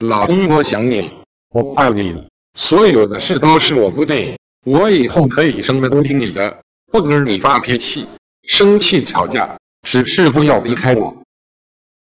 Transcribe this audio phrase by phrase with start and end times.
[0.00, 1.10] 老公我想你
[1.50, 2.24] 我怕你了。
[2.54, 6.58] 所有的事都是我不对我以后可以什么都听你的
[6.90, 8.06] 不跟你发脾气
[8.44, 11.16] 生气吵架只是不要离开我。